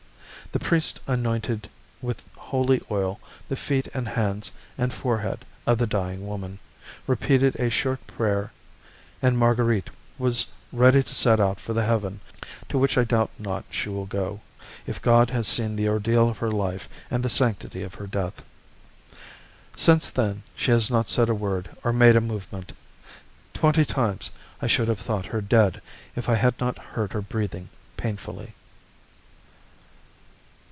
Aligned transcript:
The 0.53 0.59
priest 0.59 0.99
anointed 1.07 1.69
with 2.01 2.21
holy 2.35 2.81
oil 2.91 3.21
the 3.47 3.55
feet 3.55 3.87
and 3.93 4.05
hands 4.05 4.51
and 4.77 4.93
forehead 4.93 5.45
of 5.65 5.77
the 5.77 5.87
dying 5.87 6.27
woman, 6.27 6.59
repeated 7.07 7.55
a 7.55 7.69
short 7.69 8.05
prayer, 8.05 8.51
and 9.21 9.37
Marguerite 9.37 9.89
was 10.17 10.47
ready 10.73 11.03
to 11.03 11.15
set 11.15 11.39
out 11.39 11.57
for 11.57 11.71
the 11.71 11.85
heaven 11.85 12.19
to 12.67 12.77
which 12.77 12.97
I 12.97 13.05
doubt 13.05 13.31
not 13.39 13.63
she 13.69 13.87
will 13.87 14.05
go, 14.05 14.41
if 14.85 15.01
God 15.01 15.29
has 15.29 15.47
seen 15.47 15.77
the 15.77 15.87
ordeal 15.87 16.27
of 16.27 16.39
her 16.39 16.51
life 16.51 16.89
and 17.09 17.23
the 17.23 17.29
sanctity 17.29 17.81
of 17.81 17.93
her 17.93 18.07
death. 18.07 18.43
Since 19.77 20.09
then 20.09 20.43
she 20.53 20.71
has 20.71 20.91
not 20.91 21.09
said 21.09 21.29
a 21.29 21.33
word 21.33 21.69
or 21.81 21.93
made 21.93 22.17
a 22.17 22.19
movement. 22.21 22.73
Twenty 23.53 23.85
times 23.85 24.31
I 24.61 24.67
should 24.67 24.89
have 24.89 24.99
thought 24.99 25.27
her 25.27 25.39
dead 25.39 25.81
if 26.17 26.27
I 26.27 26.35
had 26.35 26.59
not 26.59 26.77
heard 26.77 27.13
her 27.13 27.21
breathing 27.21 27.69
painfully. 27.95 28.53